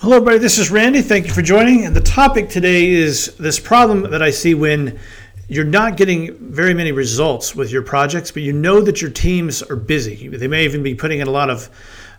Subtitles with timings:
[0.00, 0.38] Hello, everybody.
[0.38, 1.02] This is Randy.
[1.02, 1.84] Thank you for joining.
[1.84, 4.96] And the topic today is this problem that I see when
[5.48, 9.60] you're not getting very many results with your projects, but you know that your teams
[9.60, 10.28] are busy.
[10.28, 11.68] They may even be putting in a lot of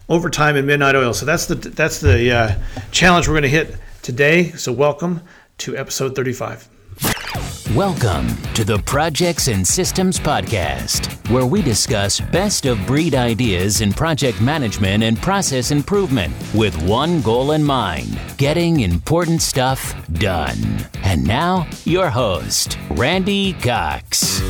[0.09, 1.13] overtime and midnight oil.
[1.13, 2.55] So that's the that's the uh,
[2.91, 4.51] challenge we're going to hit today.
[4.51, 5.21] So welcome
[5.59, 7.48] to episode 35.
[7.75, 13.93] Welcome to the Projects and Systems Podcast, where we discuss best of breed ideas in
[13.93, 20.57] project management and process improvement with one goal in mind getting important stuff done.
[21.03, 24.41] And now, your host, Randy Cox.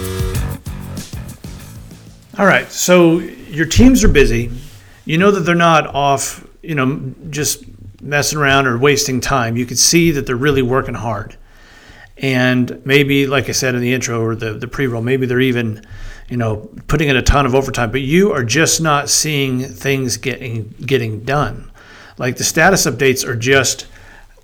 [2.38, 4.50] All right, so your teams are busy.
[5.04, 7.66] You know that they're not off, you know, just
[8.02, 9.58] messing around or wasting time.
[9.58, 11.36] You can see that they're really working hard
[12.22, 15.82] and maybe like i said in the intro or the, the pre-roll maybe they're even
[16.30, 20.18] you know putting in a ton of overtime but you are just not seeing things
[20.18, 21.72] getting getting done.
[22.18, 23.88] Like the status updates are just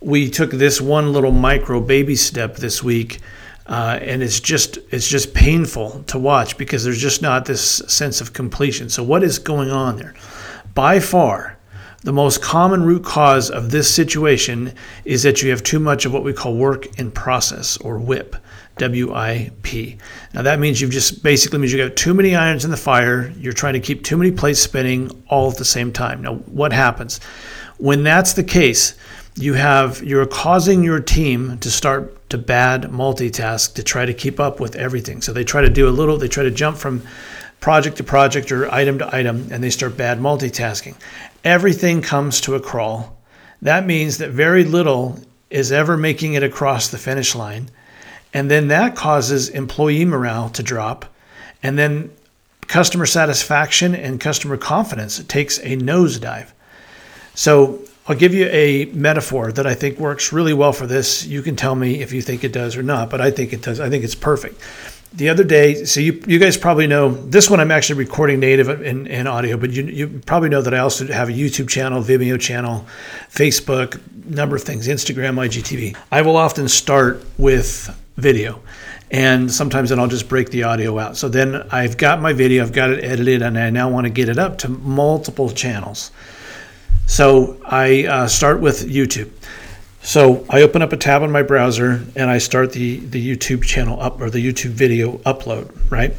[0.01, 3.19] we took this one little micro baby step this week
[3.67, 8.21] uh, and it's just it's just painful to watch because there's just not this sense
[8.21, 8.89] of completion.
[8.89, 10.13] So what is going on there?
[10.73, 11.54] By far
[12.05, 14.71] the most common root cause of this situation
[15.05, 18.35] is that you have too much of what we call work in process or WIP.
[18.79, 19.99] WIP.
[20.31, 23.33] Now that means you've just basically means you've got too many irons in the fire.
[23.39, 26.21] You're trying to keep too many plates spinning all at the same time.
[26.21, 27.19] Now what happens
[27.77, 28.93] when that's the case?
[29.37, 34.39] You have you're causing your team to start to bad multitask to try to keep
[34.39, 35.23] up with everything.
[35.23, 36.17] So they try to do a little.
[36.17, 37.01] They try to jump from
[37.59, 40.95] project to project or item to item, and they start bad multitasking
[41.45, 43.15] everything comes to a crawl.
[43.61, 47.69] That means that very little is ever making it across the finish line.
[48.33, 51.05] And then that causes employee morale to drop.
[51.63, 52.11] And then
[52.67, 56.51] customer satisfaction and customer confidence takes a nosedive.
[57.35, 61.25] So I'll give you a metaphor that I think works really well for this.
[61.25, 63.61] You can tell me if you think it does or not, but I think it
[63.61, 63.79] does.
[63.79, 64.59] I think it's perfect
[65.13, 68.69] the other day, so you, you guys probably know this one I'm actually recording native
[68.81, 72.39] in, audio, but you, you probably know that I also have a YouTube channel, Vimeo
[72.39, 72.85] channel,
[73.29, 75.95] Facebook, number of things, Instagram, IGTV.
[76.11, 78.61] I will often start with video
[79.11, 81.15] and sometimes then I'll just break the audio out.
[81.15, 84.09] So then I've got my video, I've got it edited, and I now want to
[84.09, 86.11] get it up to multiple channels.
[87.05, 89.29] So I uh, start with YouTube.
[90.05, 93.63] So I open up a tab on my browser and I start the, the YouTube
[93.63, 96.13] channel up or the YouTube video upload, right?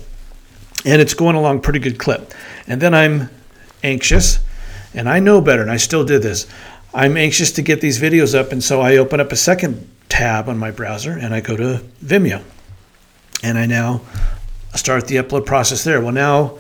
[0.84, 2.34] And it's going along pretty good clip.
[2.66, 3.30] And then I'm
[3.84, 4.40] anxious,
[4.92, 6.48] and I know better, and I still did this.
[6.92, 10.48] I'm anxious to get these videos up, and so I open up a second tab
[10.48, 12.42] on my browser and I go to Vimeo.
[13.44, 14.00] And I now
[14.74, 16.00] start the upload process there.
[16.00, 16.58] Well, now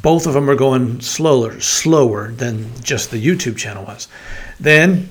[0.00, 4.08] both of them are going slower, slower than just the YouTube channel was.
[4.58, 5.10] Then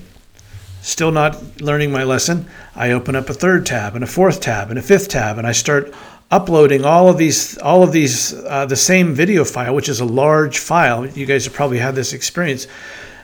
[0.82, 4.68] still not learning my lesson, I open up a third tab and a fourth tab
[4.68, 5.94] and a fifth tab, and I start
[6.30, 10.04] uploading all of these, all of these, uh, the same video file, which is a
[10.04, 11.06] large file.
[11.06, 12.66] You guys have probably had this experience,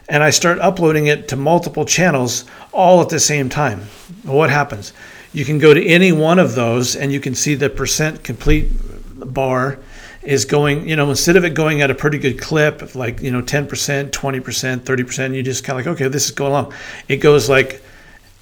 [0.09, 3.83] and I start uploading it to multiple channels all at the same time.
[4.23, 4.93] what happens?
[5.33, 8.71] You can go to any one of those, and you can see the percent complete
[9.35, 9.79] bar
[10.23, 13.21] is going, you know, instead of it going at a pretty good clip of like,
[13.21, 16.73] you know, 10%, 20%, 30%, you just kind of like, okay, this is going along.
[17.09, 17.83] It goes like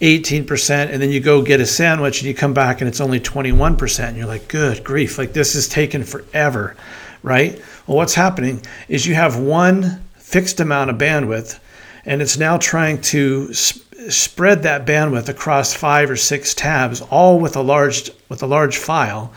[0.00, 3.20] 18%, and then you go get a sandwich and you come back and it's only
[3.20, 4.08] 21%.
[4.08, 6.76] And you're like, good grief, like this is taking forever,
[7.22, 7.62] right?
[7.86, 11.60] Well, what's happening is you have one fixed amount of bandwidth
[12.04, 17.40] and it's now trying to sp- spread that bandwidth across five or six tabs all
[17.40, 19.32] with a large with a large file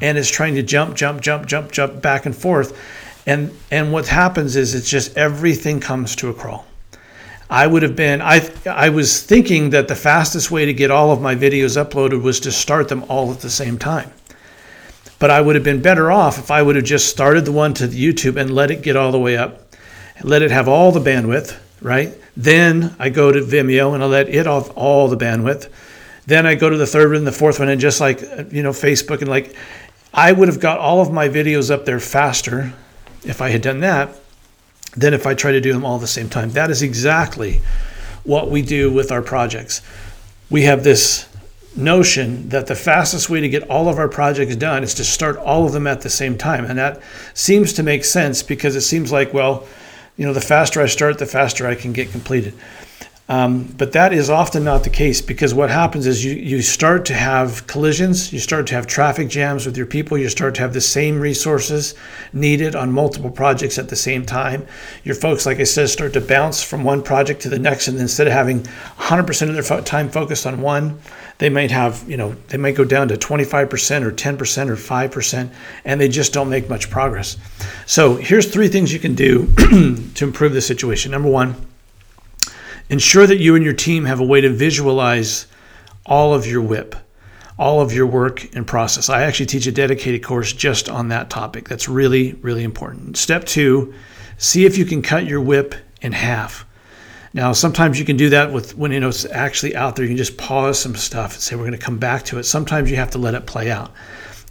[0.00, 2.78] and is trying to jump, jump, jump, jump, jump back and forth.
[3.26, 6.66] And and what happens is it's just everything comes to a crawl.
[7.50, 11.10] I would have been I I was thinking that the fastest way to get all
[11.10, 14.12] of my videos uploaded was to start them all at the same time.
[15.18, 17.74] But I would have been better off if I would have just started the one
[17.74, 19.74] to YouTube and let it get all the way up,
[20.22, 22.14] let it have all the bandwidth, right?
[22.36, 25.68] Then I go to Vimeo and I let it off all the bandwidth.
[26.26, 28.20] Then I go to the third one the fourth one and just like
[28.52, 29.56] you know Facebook and like
[30.18, 32.72] I would have got all of my videos up there faster
[33.22, 34.10] if I had done that
[34.96, 36.50] than if I try to do them all at the same time.
[36.50, 37.60] That is exactly
[38.24, 39.80] what we do with our projects.
[40.50, 41.28] We have this
[41.76, 45.36] notion that the fastest way to get all of our projects done is to start
[45.36, 46.64] all of them at the same time.
[46.64, 47.00] And that
[47.32, 49.68] seems to make sense because it seems like, well,
[50.16, 52.54] you know, the faster I start, the faster I can get completed.
[53.30, 57.04] Um, but that is often not the case because what happens is you, you start
[57.06, 60.62] to have collisions, you start to have traffic jams with your people, you start to
[60.62, 61.94] have the same resources
[62.32, 64.66] needed on multiple projects at the same time.
[65.04, 67.98] Your folks, like I said, start to bounce from one project to the next, and
[67.98, 70.98] instead of having 100% of their fo- time focused on one,
[71.36, 75.50] they might have, you know, they might go down to 25% or 10% or 5%,
[75.84, 77.36] and they just don't make much progress.
[77.84, 79.46] So here's three things you can do
[80.14, 81.12] to improve the situation.
[81.12, 81.54] Number one,
[82.90, 85.46] Ensure that you and your team have a way to visualize
[86.06, 86.94] all of your WIP,
[87.58, 89.10] all of your work and process.
[89.10, 91.68] I actually teach a dedicated course just on that topic.
[91.68, 93.16] That's really, really important.
[93.16, 93.92] Step two,
[94.38, 96.64] see if you can cut your WIP in half.
[97.34, 100.04] Now, sometimes you can do that with when you know it's actually out there.
[100.04, 102.44] You can just pause some stuff and say we're going to come back to it.
[102.44, 103.92] Sometimes you have to let it play out.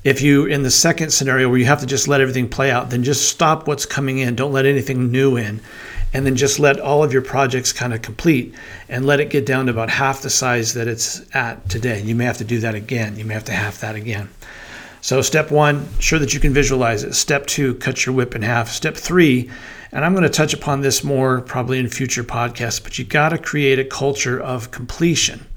[0.07, 2.91] If you in the second scenario where you have to just let everything play out,
[2.91, 4.35] then just stop what's coming in.
[4.35, 5.59] Don't let anything new in
[6.13, 8.55] and then just let all of your projects kind of complete
[8.87, 12.01] and let it get down to about half the size that it's at today.
[12.01, 13.17] You may have to do that again.
[13.17, 14.29] You may have to half that again.
[15.01, 17.13] So, step one, sure that you can visualize it.
[17.13, 18.69] Step two, cut your WIP in half.
[18.69, 19.51] Step three,
[19.91, 23.29] and I'm going to touch upon this more probably in future podcasts, but you got
[23.29, 25.47] to create a culture of completion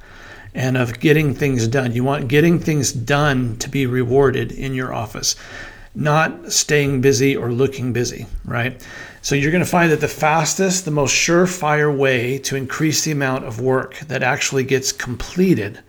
[0.54, 1.92] and of getting things done.
[1.92, 5.36] You want getting things done to be rewarded in your office,
[5.94, 8.84] not staying busy or looking busy, right?
[9.22, 13.12] So you're going to find that the fastest, the most surefire way to increase the
[13.12, 15.80] amount of work that actually gets completed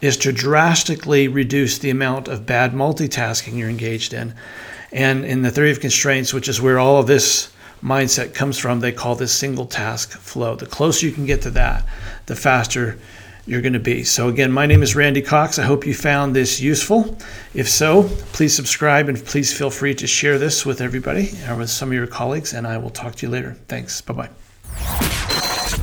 [0.00, 4.34] is to drastically reduce the amount of bad multitasking you're engaged in.
[4.92, 7.52] And in the theory of constraints, which is where all of this
[7.82, 10.54] mindset comes from, they call this single task flow.
[10.54, 11.86] The closer you can get to that,
[12.26, 12.98] the faster
[13.46, 14.04] you're going to be.
[14.04, 15.58] So, again, my name is Randy Cox.
[15.58, 17.16] I hope you found this useful.
[17.54, 21.70] If so, please subscribe and please feel free to share this with everybody or with
[21.70, 23.56] some of your colleagues, and I will talk to you later.
[23.68, 24.00] Thanks.
[24.00, 24.30] Bye bye.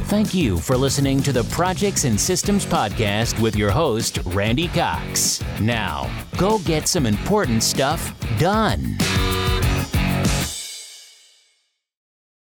[0.09, 5.43] Thank you for listening to the Projects and Systems Podcast with your host, Randy Cox.
[5.61, 8.97] Now, go get some important stuff done.